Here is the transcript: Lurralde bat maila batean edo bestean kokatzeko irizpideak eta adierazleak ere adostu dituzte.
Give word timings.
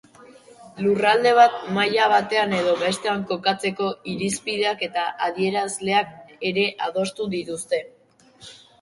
Lurralde 0.85 1.33
bat 1.39 1.59
maila 1.75 2.07
batean 2.13 2.55
edo 2.61 2.73
bestean 2.81 3.27
kokatzeko 3.33 3.91
irizpideak 4.15 4.85
eta 4.91 5.07
adierazleak 5.31 6.45
ere 6.53 6.69
adostu 6.91 7.33
dituzte. 7.39 7.87